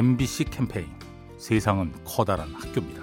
[0.00, 0.86] MBC 캠페인
[1.36, 3.02] 세상은 커다란 학교입니다.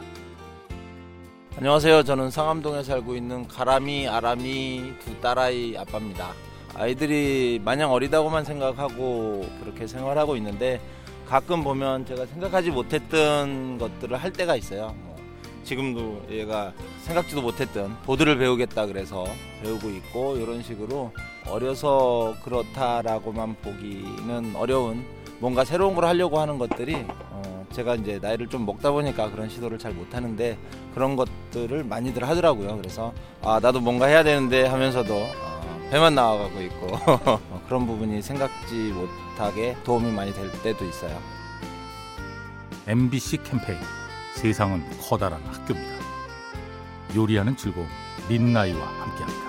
[1.56, 2.02] 안녕하세요.
[2.02, 6.32] 저는 상암동에 살고 있는 가람이, 아람이 두 딸아이 아빠입니다.
[6.74, 10.82] 아이들이 마냥 어리다고만 생각하고 그렇게 생활하고 있는데
[11.28, 14.96] 가끔 보면 제가 생각하지 못했던 것들을 할 때가 있어요.
[15.04, 15.18] 뭐
[15.66, 16.74] 지금도 얘가
[17.04, 19.28] 생각지도 못했던 보드를 배우겠다 그래서
[19.62, 21.12] 배우고 있고 이런 식으로
[21.46, 25.06] 어려서 그렇다라고만 보기는 어려운
[25.40, 29.78] 뭔가 새로운 걸 하려고 하는 것들이 어 제가 이제 나이를 좀 먹다 보니까 그런 시도를
[29.78, 30.58] 잘 못하는데
[30.94, 32.78] 그런 것들을 많이들 하더라고요.
[32.78, 38.94] 그래서 아 나도 뭔가 해야 되는데 하면서도 어 배만 나와가고 있고 어 그런 부분이 생각지
[38.94, 41.18] 못하게 도움이 많이 될 때도 있어요.
[42.88, 43.80] MBC 캠페인
[44.36, 45.98] 세상은 커다란 학교입니다.
[47.16, 47.88] 요리하는 즐거움
[48.30, 49.47] 민나이와 함께합니다.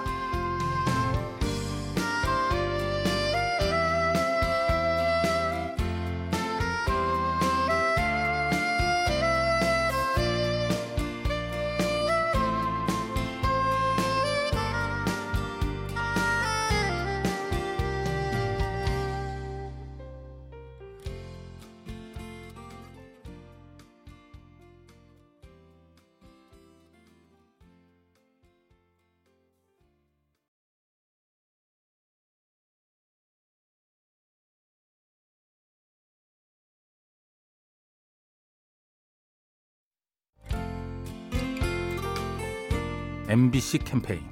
[43.31, 44.23] MBC 캠페인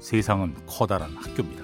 [0.00, 1.62] 세상은 커다란 학교입니다.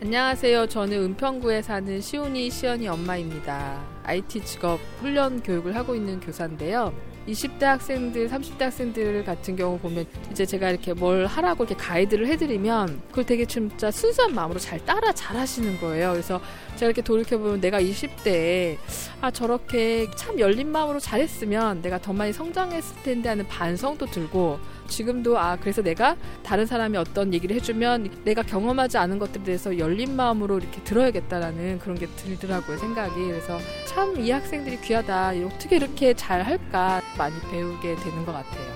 [0.00, 0.68] 안녕하세요.
[0.68, 3.84] 저는 은평구에 사는 시온이 시연이 엄마입니다.
[4.04, 6.94] IT 직업 훈련 교육을 하고 있는 교사인데요.
[7.28, 13.00] 20대 학생들, 30대 학생들 같은 경우 보면 이제 제가 이렇게 뭘 하라고 이렇게 가이드를 해드리면
[13.08, 16.12] 그걸 되게 진짜 순수한 마음으로 잘 따라 잘 하시는 거예요.
[16.12, 16.40] 그래서
[16.76, 18.76] 제가 이렇게 돌이켜보면 내가 20대에
[19.20, 25.38] 아, 저렇게 참 열린 마음으로 잘했으면 내가 더 많이 성장했을 텐데 하는 반성도 들고 지금도
[25.38, 30.58] 아 그래서 내가 다른 사람이 어떤 얘기를 해주면 내가 경험하지 않은 것들에 대해서 열린 마음으로
[30.58, 33.14] 이렇게 들어야겠다라는 그런 게 들더라고요 생각이.
[33.14, 35.32] 그래서 참 이 학생들이 귀하다.
[35.46, 38.74] 어떻게 이렇게 잘 할까 많이 배우게 되는 것 같아요.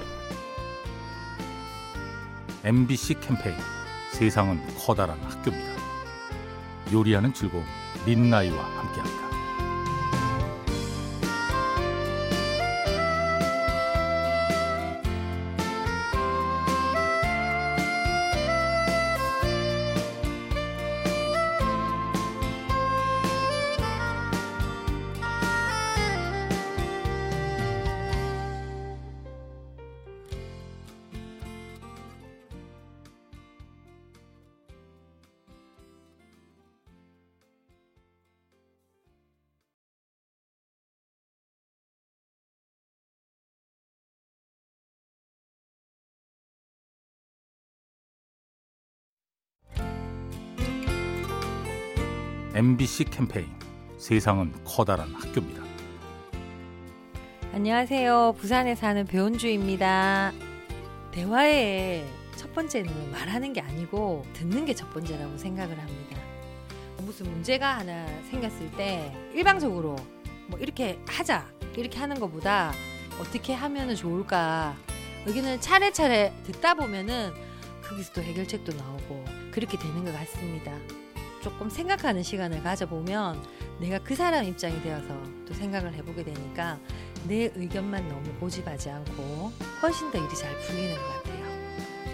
[2.65, 3.56] MBC 캠페인
[4.12, 5.78] 세상은 커다란 학교입니다.
[6.93, 7.65] 요리하는 즐거움
[8.04, 9.28] 민나이와 함께합니다.
[52.58, 53.46] MBC 캠페인
[53.98, 55.62] 세상은 커다란 학교입니다.
[57.52, 58.34] 안녕하세요.
[58.36, 60.32] 부산에 사는 배운주입니다.
[61.12, 62.04] 대화의
[62.34, 66.16] 첫 번째는 말하는 게 아니고 듣는 게 첫 번째라고 생각을 합니다.
[67.02, 69.94] 무슨 문제가 하나 생겼을 때 일방적으로
[70.48, 71.46] 뭐 이렇게 하자
[71.76, 72.72] 이렇게 하는 것보다
[73.20, 74.75] 어떻게 하면 좋을까
[75.26, 77.30] 의견을 차례차례 듣다 보면은
[77.84, 80.72] 거기서 또 해결책도 나오고 그렇게 되는 것 같습니다.
[81.43, 83.43] 조금 생각하는 시간을 가져보면
[83.81, 85.06] 내가 그 사람 입장이 되어서
[85.47, 86.78] 또 생각을 해보게 되니까
[87.26, 91.38] 내 의견만 너무 고집하지 않고 훨씬 더 일이 잘 풀리는 것 같아요.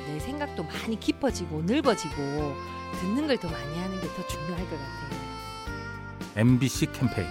[0.06, 2.14] 내 생각도 많이 깊어지고 넓어지고
[3.00, 5.24] 듣는 걸 더 많이 하는 게 더 중요할 것 같아요.
[6.36, 7.28] MBC 캠페인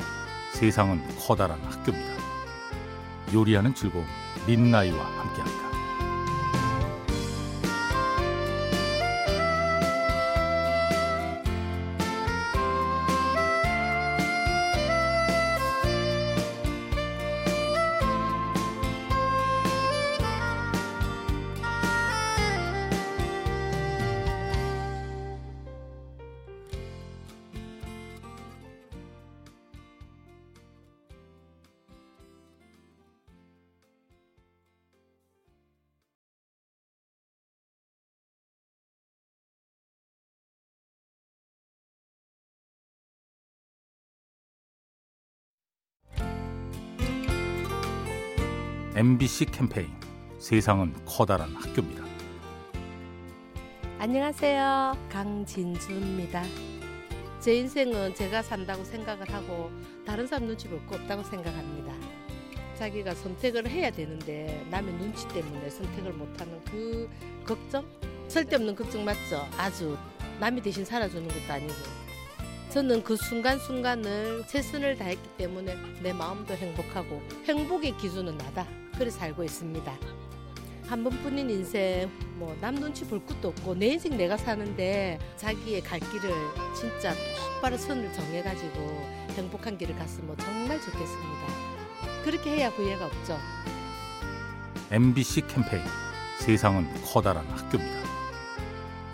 [0.54, 2.14] 세상은 커다란 학교입니다.
[3.34, 4.06] 요리하는 즐거움
[4.48, 5.53] 민나이와 함께합니다.
[48.96, 49.90] MBC 캠페인
[50.38, 52.04] 세상은 커다란 학교입니다.
[53.98, 54.98] 안녕하세요.
[55.10, 56.44] 강진주입니다.
[57.40, 59.72] 제 인생은 제가 산다고 생각을 하고
[60.06, 61.92] 다른 사람 눈치 볼 거 없다고 생각합니다.
[62.78, 67.10] 자기가 선택을 해야 되는데 남의 눈치 때문에 선택을 못하는 그
[67.46, 67.86] 걱정?
[68.28, 69.48] 쓸데없는 걱정 맞죠?
[69.58, 69.98] 아주
[70.40, 71.74] 남이 대신 살아주는 것도 아니고
[72.70, 78.66] 저는 그 순간순간을 최선을 다했기 때문에 내 마음도 행복하고 행복의 기준은 나다.
[78.98, 79.94] 그래 살고 있습니다.
[80.88, 86.00] 한 번뿐인 인생 뭐 남 눈치 볼 것도 없고 내 인생 내가 사는데 자기의 갈
[86.00, 86.30] 길을
[86.76, 87.14] 진짜
[87.56, 92.24] 똑바로 선을 정해가지고 행복한 길을 갔으면 정말 좋겠습니다.
[92.24, 93.38] 그렇게 해야 후회가 없죠.
[94.92, 95.84] MBC 캠페인
[96.40, 98.04] 세상은 커다란 학교입니다.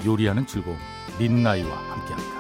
[0.06, 0.78] 요리하는 즐거움
[1.20, 2.39] 민나이와 함께합니다.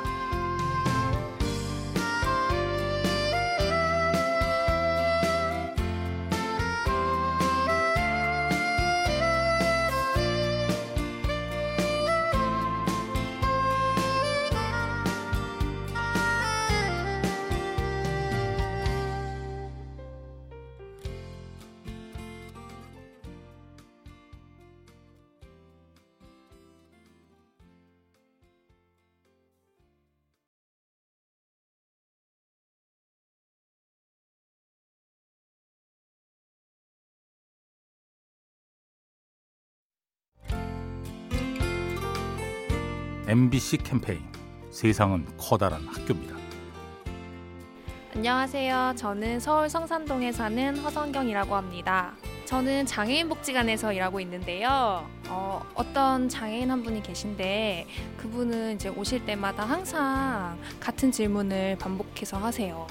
[43.29, 44.23] MBC 캠페인
[44.71, 46.35] 세상은 커다란 학교입니다.
[48.15, 48.93] 안녕하세요.
[48.95, 52.15] 저는 서울 성산동에 사는 허성경이라고 합니다.
[52.45, 55.07] 저는 장애인 복지관에서 일하고 있는데요.
[55.27, 57.85] 어, 어떤 장애인 한 분이 계신데
[58.17, 62.87] 그분은 이제 오실 때마다 항상 같은 질문을 반복해서 하세요.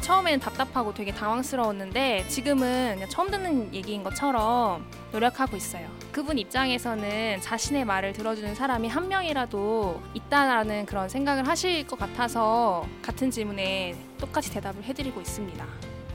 [0.00, 5.88] 처음에는 답답하고 되게 당황스러웠는데 지금은 그냥 처음 듣는 얘기인 것처럼 노력하고 있어요.
[6.12, 13.30] 그분 입장에서는 자신의 말을 들어주는 사람이 한 명이라도 있다라는 그런 생각을 하실 것 같아서 같은
[13.30, 15.66] 질문에 똑같이 대답을 해드리고 있습니다.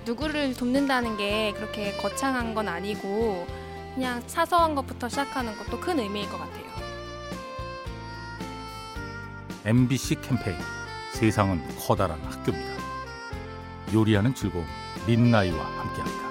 [0.05, 3.45] 누구를 돕는다는 게 그렇게 거창한 건 아니고
[3.93, 6.61] 그냥 사소한 것부터 시작하는 것도 큰 의미일 것 같아요.
[9.63, 10.57] MBC 캠페인
[11.13, 12.80] 세상은 커다란 학교입니다.
[13.93, 14.65] 요리하는 즐거움
[15.05, 16.30] 민나이와 함께합니다.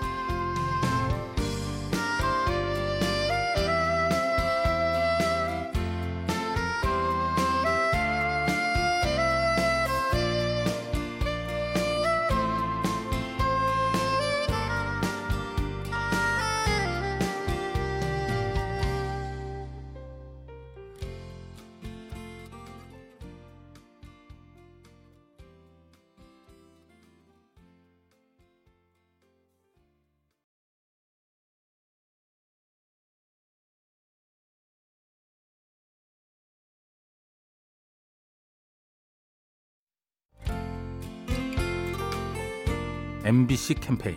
[43.31, 44.17] MBC 캠페인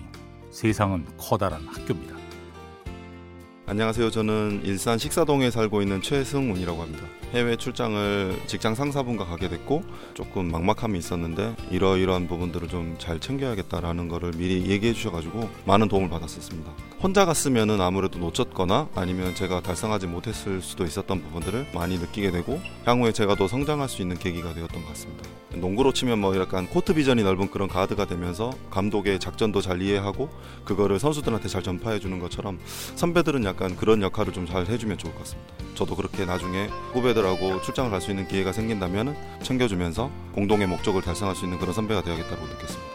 [0.50, 2.16] 세상은 커다란 학교입니다.
[3.68, 4.10] 안녕하세요.
[4.10, 7.04] 저는 일산 식사동에 살고 있는 최승훈이라고 합니다.
[7.34, 9.84] 해외 출장을 직장 상사분과 가게 됐고
[10.14, 16.72] 조금 막막함이 있었는데 이러이러한 부분들을 좀 잘 챙겨야겠다라는 거를 미리 얘기해 주셔가지고 많은 도움을 받았었습니다.
[17.02, 23.12] 혼자 갔으면은 아무래도 놓쳤거나 아니면 제가 달성하지 못했을 수도 있었던 부분들을 많이 느끼게 되고 향후에
[23.12, 25.24] 제가 더 성장할 수 있는 계기가 되었던 것 같습니다.
[25.56, 30.30] 농구로 치면 뭐 약간 코트 비전이 넓은 그런 가드가 되면서 감독의 작전도 잘 이해하고
[30.66, 32.60] 그거를 선수들한테 잘 전파해 주는 것처럼
[32.96, 35.54] 선배들은 약간 그런 역할을 좀 잘 해주면 좋을 것 같습니다.
[35.76, 41.36] 저도 그렇게 나중에 후배들 하고 출장을 갈 수 있는 기회가 생긴다면 챙겨주면서 공동의 목적을 달성할
[41.36, 42.94] 수 있는 그런 선배가 되어야겠다고 느꼈습니다.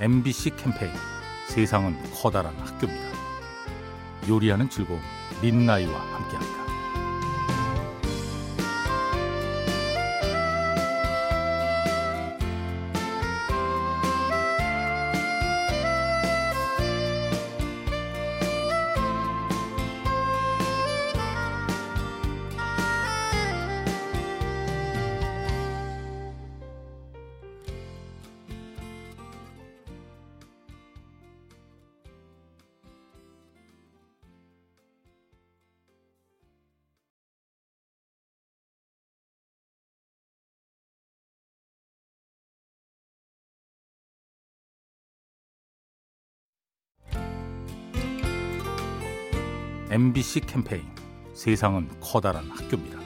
[0.00, 0.92] MBC 캠페인
[1.48, 3.10] 세상은 커다란 학교입니다.
[4.28, 5.00] 요리하는 즐거움
[5.42, 6.59] 민나이와 함께합니다.
[49.92, 50.84] MBC 캠페인
[51.34, 52.96] 세상은 커다란 학교입니다.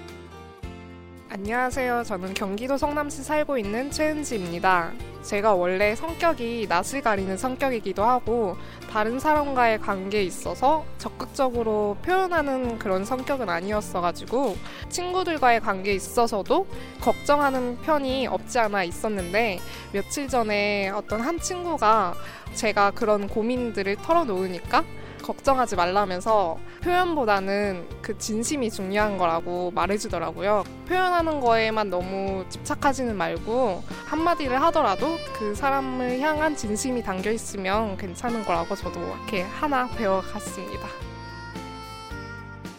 [1.31, 2.05] 안녕하세요.
[2.05, 4.93] 저는 경기도 성남시 살고 있는 최은지입니다.
[5.23, 8.59] 제가 원래 성격이 낯을 가리는 성격이기도 하고
[8.91, 14.55] 다른 사람과의 관계에 있어서 적극적으로 표현하는 그런 성격은 아니었어가지고
[14.91, 16.67] 친구들과의 관계에 있어서도
[17.01, 19.59] 걱정하는 편이 없지 않아 있었는데
[19.93, 22.13] 며칠 전에 어떤 한 친구가
[22.53, 24.85] 제가 그런 고민들을 털어놓으니까
[25.25, 30.65] 걱정하지 말라면서 표현보다는 그 진심이 중요한 거라고 말해주더라고요.
[30.87, 38.77] 표현하는 거에만 너무 집착하지는 말고 한마디를 하더라도 그 사람을 향한 진심이 담겨 있으면 괜찮은 거라고
[38.77, 40.87] 저도 이렇게 하나 배워갔습니다.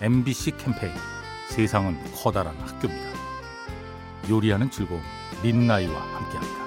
[0.02, 0.94] MBC 캠페인
[1.50, 3.10] 세상은 커다란 학교입니다.
[4.30, 5.02] 요리하는 즐거움
[5.42, 6.65] 린나이와 함께합니다.